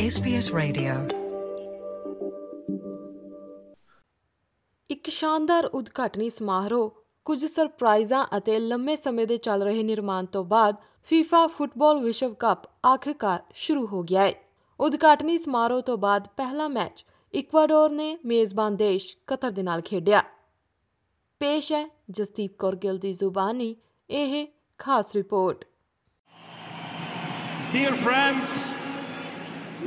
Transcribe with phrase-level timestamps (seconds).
[0.00, 1.12] SBS Radio.
[4.90, 10.76] ਇੱਕ ਸ਼ਾਨਦਾਰ ਉਦਘਾਟਨੀ ਸਮਾਰੋਹ ਕੁਝ ਸਰਪ੍ਰਾਈਜ਼ਾਂ ਅਤੇ ਲੰਮੇ ਸਮੇਂ ਦੇ ਚੱਲ ਰਹੇ ਨਿਰਮਾਣ ਤੋਂ ਬਾਅਦ
[10.78, 14.34] FIFA ਫੁੱਟਬਾਲ ਵਿਸ਼ਵ ਕੱਪ ਆਖਿਰਕਾਰ ਸ਼ੁਰੂ ਹੋ ਗਿਆ ਹੈ।
[14.80, 20.22] ਉਦਘਾਟਨੀ ਸਮਾਰੋਹ ਤੋਂ ਬਾਅਦ ਪਹਿਲਾ ਮੈਚ ਇਕਵਾਡੋਰ ਨੇ ਮੇਜ਼ਬਾਨ ਦੇਸ਼ ਕਤਰ ਦੇ ਨਾਲ ਖੇਡਿਆ।
[21.40, 23.76] ਪੇਸ਼ ਹੈ ਜਸਦੀਪ ਕੌਰ ਗਿੱਲ ਦੀ ਜ਼ੁਬਾਨੀ
[24.10, 24.46] ਇਹ
[24.78, 25.64] ਖਾਸ report.
[27.74, 28.50] Dear friends,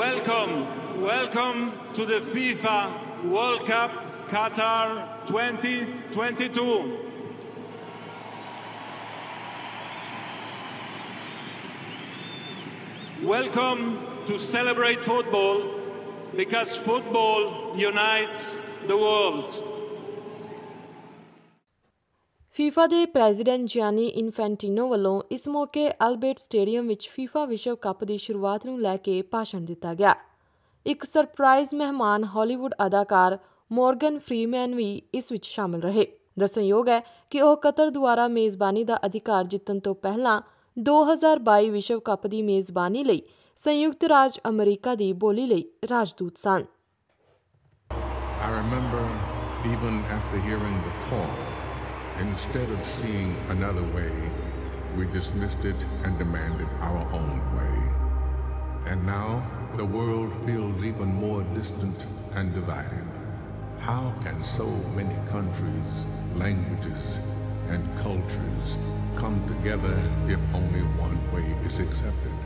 [0.00, 3.90] welcome, welcome to the FIFA World Cup
[4.28, 6.98] Qatar 2022.
[13.22, 15.78] Welcome to celebrate football
[16.34, 19.69] because football unites the world.
[22.56, 28.16] FIFA ਦੇ ਪ੍ਰੈਜ਼ੀਡੈਂਟ ਜਿਆਨੀ ਇਨਫੈਂਟਿਨੋ ਵੱਲੋਂ ਇਸ ਮੌਕੇ ਅਲਬਰਟ ਸਟੇਡੀਅਮ ਵਿੱਚ ਫੀਫਾ ਵਿਸ਼ਵ ਕੱਪ ਦੀ
[28.18, 30.14] ਸ਼ੁਰੂਆਤ ਨੂੰ ਲੈ ਕੇ ਭਾਸ਼ਣ ਦਿੱਤਾ ਗਿਆ।
[30.86, 33.38] ਇੱਕ ਸਰਪ੍ਰਾਈਜ਼ ਮਹਿਮਾਨ ਹਾਲੀਵੁੱਡ ਅਦਾਕਾਰ
[33.72, 36.06] ਮੋਰਗਨ ਫ੍ਰੀਮੈਨ ਵੀ ਇਸ ਵਿੱਚ ਸ਼ਾਮਲ ਰਹੇ।
[36.38, 40.40] ਦੱਸਣਯੋਗ ਹੈ ਕਿ ਉਹ ਕਤਰ ਦੁਆਰਾ ਮੇਜ਼ਬਾਨੀ ਦਾ ਅਧਿਕਾਰ ਜਿੱਤਣ ਤੋਂ ਪਹਿਲਾਂ
[40.76, 43.22] 2022 ਵਿਸ਼ਵ ਕੱਪ ਦੀ ਮੇਜ਼ਬਾਨੀ ਲਈ
[43.58, 46.64] ਸੰਯੁਕਤ ਰਾਜ ਅਮਰੀਕਾ ਦੀ ਬੋਲੀ ਲਈ ਰਾਜਦੂਤ ਸਨ।
[48.40, 49.06] I remember
[49.70, 51.49] even after hearing the call,
[52.20, 54.12] instead of seeing another way,
[54.96, 57.78] we dismissed it and demanded our own way.
[58.90, 59.42] And now
[59.76, 63.06] the world feels even more distant and divided.
[63.80, 64.66] How can so
[64.96, 65.92] many countries,
[66.36, 67.20] languages,
[67.68, 68.76] and cultures
[69.16, 69.96] come together
[70.26, 72.36] if only one way is accepted?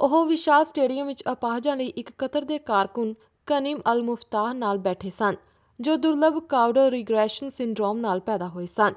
[0.00, 3.14] ਉਹ ਵਿਸ਼ਾਲ stadium ਵਿੱਚ ਅਪਾਹਜਾਂ ਲਈ ਇੱਕ Qatar ਦੇ ਕਾਰਕੁਨ
[3.46, 5.36] ਕਨੀਮ ਅਲ ਮੁਫਤਾਹ ਨਾਲ ਬੈਠੇ ਸਨ
[5.81, 8.93] ਜੋ ਦੁਰਲਭ ਕਾਉਡਰ ਰਿਗਰੈਸ਼ਨ syndrome ਨਾਲ ਪੈਦਾ ਹੋਏ ਸਨ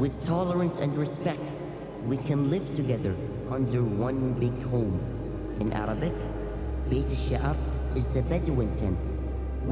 [0.00, 1.46] With tolerance and respect,
[2.10, 3.14] we can live together
[3.56, 4.98] under one big home.
[5.64, 6.18] In Arabic,
[6.90, 7.54] Beit al-Sha'ar
[8.00, 9.10] is the Bedouin tent.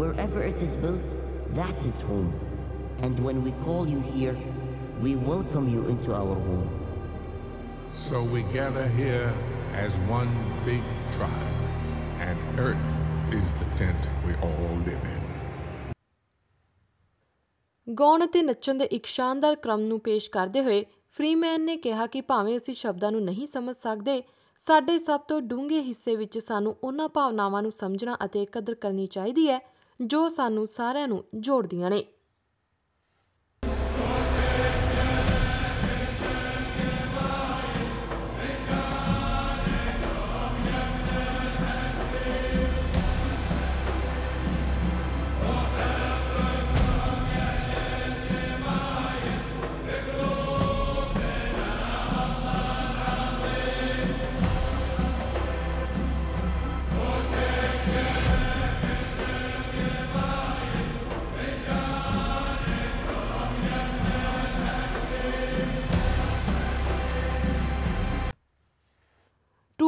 [0.00, 1.15] Wherever it is built,
[1.61, 2.33] that is home.
[3.03, 4.34] And when we call you here,
[5.00, 6.69] we welcome you into our home.
[7.93, 9.33] So we gather here
[9.75, 10.34] as one
[10.65, 11.62] big tribe,
[12.19, 12.93] and Earth
[13.31, 15.30] is the tent we all live in.
[18.01, 22.22] ਗਾਉਣ ਅਤੇ ਨੱਚਣ ਦੇ ਇੱਕ ਸ਼ਾਨਦਾਰ ਕ੍ਰਮ ਨੂੰ ਪੇਸ਼ ਕਰਦੇ ਹੋਏ ਫ੍ਰੀਮੈਨ ਨੇ ਕਿਹਾ ਕਿ
[22.22, 24.23] ਭਾਵੇਂ ਅਸੀਂ ਸ਼ਬਦਾਂ ਨੂੰ ਨਹੀਂ ਸਮਝ ਸਕਦੇ,
[24.59, 29.50] ਸਾਡੇ ਸਭ ਤੋਂ ਡੂੰਘੇ ਹਿੱਸੇ ਵਿੱਚ ਸਾਨੂੰ ਉਹਨਾਂ ਭਾਵਨਾਵਾਂ ਨੂੰ ਸਮਝਣਾ ਅਤੇ ਕਦਰ ਕਰਨੀ ਚਾਹੀਦੀ
[29.50, 29.59] ਹੈ
[30.00, 32.03] ਜੋ ਸਾਨੂੰ ਸਾਰਿਆਂ ਨੂੰ ਜੋੜਦੀਆਂ ਨੇ।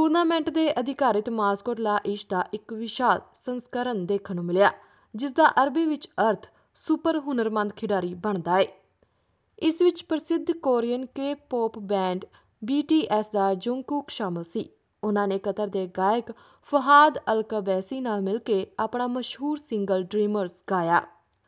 [0.03, 4.71] ਟੂਰਨਾਮੈਂਟ ਦੇ ਅਧਿਕਾਰਿਤ ਮਾਸਕਟ ਲਾ ਇਸ਼ ਦਾ ਇੱਕ ਵਿਸ਼ਾਲ ਸੰਸਕਰਣ ਦੇਖਣ ਨੂੰ ਮਿਲਿਆ,
[5.15, 8.65] ਜਿਸ ਦਾ ਅਰਬੀ ਵਿੱਚ ਅਰਥ ਸੁਪਰ ਹੁਨਰਮੰਦ ਖਿਡਾਰੀ ਬਣਦਾ ਹੈ
[9.59, 12.25] ਇਸ ਵਿੱਚ ਪ੍ਰਸਿੱਧ Korean K pop band
[12.61, 14.69] BTS ਦਾ ਜੁੰਗਕੁਕ ਸ਼ਾਮਲ ਸੀ।
[15.03, 16.31] ਉਹਨਾਂ ਨੇ ਕਤਰ ਦੇ ਗਾਇਕ
[16.71, 21.01] ਫਹਾਦ ਅਲ-ਕਬੈਸੀ ਨਾਲ ਮਿਲ ਕੇ ਆਪਣਾ ਮਸ਼ਹੂਰ ਸਿੰਗਲ ਡ੍ਰੀਮਰਸ ਗਾਇਆ।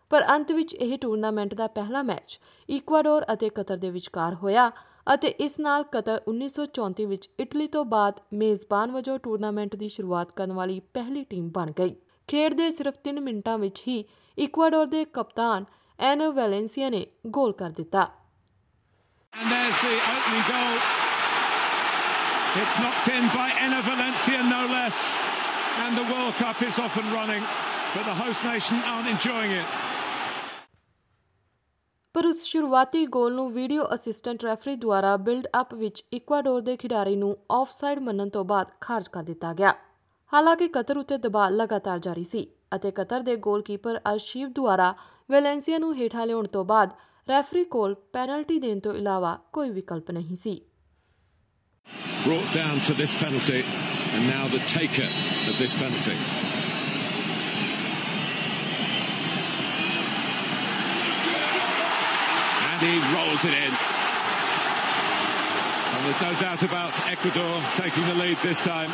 [0.10, 2.40] ਪਰ ਅੰਤ ਵਿੱਚ ਇਹ ਟੂਰਨਾਮੈਂਟ ਦਾ ਪਹਿਲਾ ਮੈਚ
[2.70, 4.72] ਇਕਵਾਡੋਰ ਅਤੇ ਕਤਰ ਦੇ ਵਿਚਕਾਰ ਹੋਇਆ
[5.14, 10.52] ਅਤੇ ਇਸ ਨਾਲ ਕਤਰ 1934 ਵਿੱਚ ਇਟਲੀ ਤੋਂ ਬਾਅਦ ਮੇਜ਼ਬਾਨ ਵਜੋਂ ਟੂਰਨਾਮੈਂਟ ਦੀ ਸ਼ੁਰੂਆਤ ਕਰਨ
[10.52, 11.96] ਵਾਲੀ ਪਹਿਲੀ ਟੀਮ ਬਣ ਗਈ
[12.30, 14.04] ਖੇਡ ਦੇ ਸਿਰਫ 3 ਮਿੰਟਾਂ ਵਿੱਚ ਹੀ
[14.38, 15.66] ਇਕਵਾਡੋਰ ਦੇ ਕਪਤਾਨ
[16.00, 18.08] ਐਨੋ ਵੈਲੈਂਸੀਆ ਨੇ ਗੋਲ ਕਰ ਦਿੱਤਾ
[19.34, 20.76] And there's the opening goal.
[22.60, 25.00] It's knocked in by Enna Valencia, no less.
[25.78, 27.44] And the World Cup is off and running,
[27.96, 29.85] but the host nation aren't enjoying it.
[32.16, 37.16] ਪਰ ਉਸ ਸ਼ੁਰੂਆਤੀ ਗੋਲ ਨੂੰ ਵੀਡੀਓ ਅਸਿਸਟੈਂਟ ਰੈਫਰੀ ਦੁਆਰਾ build up ਵਿੱਚ Ecuador ਦੇ ਖਿਡਾਰੀ
[37.16, 39.74] ਨੂੰ offside ਮੰਨਣ ਤੋਂ ਬਾਅਦ ਖਾਰਜ ਕਰ ਦਿੱਤਾ ਗਿਆ
[40.32, 44.94] ਹਾਲਾਂਕਿ ਕਤਰ ਉਤੇ ਦਬਾਅ ਲਗਾਤਾਰ ਜਾਰੀ ਸੀ ਅਤੇ ਕਤਰ ਦੇ ਗੋਲਕੀਪਰ ਅਰਸ਼ੀਵ ਦੁਆਰਾ
[45.30, 46.94] ਵੈਲੈਂਸੀਆ ਨੂੰ ਹੇਠਾਂ ਲਿਆਉਣ ਤੋਂ ਬਾਅਦ
[47.28, 50.60] ਰੈਫਰੀ ਕੋਲ ਪੈਨਲਟੀ ਦੇਣ ਤੋਂ ਇਲਾਵਾ ਕੋਈ ਵਿਕਲਪ ਨਹੀਂ ਸੀ
[52.26, 53.60] brought down for this penalty,
[54.12, 55.10] and now the taker
[55.46, 56.16] of this penalty.
[62.85, 63.73] he rolls it in.
[65.93, 68.91] And there's no doubt about Ecuador taking the lead this time.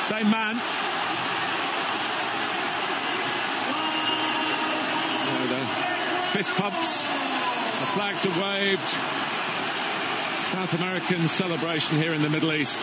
[0.00, 0.56] Same man.
[5.26, 5.64] There the
[6.34, 7.04] fist pumps,
[7.82, 8.88] the flags are waved.
[10.44, 12.80] South American celebration here in the Middle East.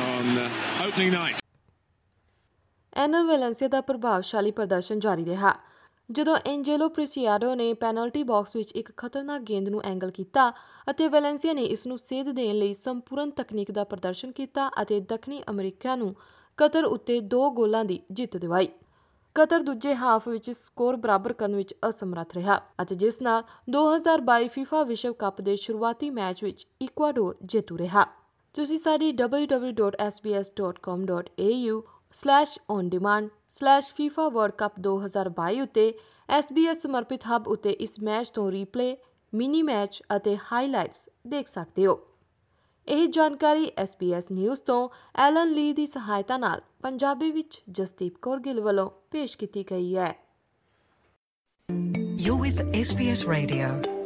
[0.00, 1.40] on uh, opening night.
[2.96, 5.54] ਐਨਰ ਵੈਲੈਂਸੀਆ ਦਾ ਪ੍ਰਭਾਵਸ਼ਾਲੀ ਪ੍ਰਦਰਸ਼ਨ ਜਾਰੀ ਰਿਹਾ
[6.11, 10.49] ਜਦੋਂ ਐਂਜੇਲੋ ਪ੍ਰੀਸੀਆਡੋ ਨੇ penalty box ਵਿੱਚ ਇੱਕ ਖਤਰਨਾਕ ਗੇਂਦ ਨੂੰ ਐਂਗਲ ਕੀਤਾ
[10.89, 15.41] ਅਤੇ ਵੈਲੈਂਸੀਆ ਨੇ ਇਸ ਨੂੰ ਸੇਧ ਦੇਣ ਲਈ ਸੰਪੂਰਨ ਤਕਨੀਕ ਦਾ ਪ੍ਰਦਰਸ਼ਨ ਕੀਤਾ ਅਤੇ ਦੱਖਣੀ
[15.49, 16.15] ਅਮਰੀਕਾ ਨੂੰ
[16.57, 18.67] ਕਤਰ ਉੱਤੇ ਦੋ ਗੋਲਾਂ ਦੀ ਜਿੱਤ ਦਿਵਾਈ।
[19.35, 24.85] ਕਤਰ ਦੂਜੇ ਹਾਫ ਵਿੱਚ ਸਕੋਰ ਬਰਾਬਰ ਕਰਨ ਵਿੱਚ ਅਸਮਰੱਥ ਰਿਹਾ ਅਤੇ ਜਿਸ ਨਾਲ 2022 FIFA
[24.85, 28.05] ਵਿਸ਼ਵ ਕੱਪ ਦੇ ਸ਼ੁਰੂਆਤੀ ਮੈਚ ਵਿੱਚ ਇਕਵਾਡੋਰ ਜੇਤੂ ਰਿਹਾ।
[28.53, 29.11] ਤੁਸੀਂ ਸਾਡੀ
[32.15, 35.93] www.sbs.com.au/on-demand/fifa world cup 2022 ਉੱਤੇ
[36.39, 38.97] SBS ਸਮਰਪਿਤ ਹੱਬ ਉੱਤੇ ਇਸ ਮੈਚ ਤੋਂ ਰੀਪਲੇ
[39.33, 41.99] ਮਿਨੀ ਮੈਚ ਅਤੇ ਹਾਈਲਾਈਟਸ ਦੇਖ ਸਕਦੇ ਹੋ
[42.87, 48.61] ਇਹ ਜਾਣਕਾਰੀ SBS ਨਿਊਜ਼ ਤੋਂ ਐਲਨ ਲੀ ਦੀ ਸਹਾਇਤਾ ਨਾਲ ਪੰਜਾਬੀ ਵਿੱਚ ਜਸਦੀਪ ਕੌਰ ਗਿੱਲ
[48.61, 50.15] ਵੱਲੋਂ ਪੇਸ਼ ਕੀਤੀ ਗਈ ਹੈ
[52.25, 53.98] You're with SBS Radio.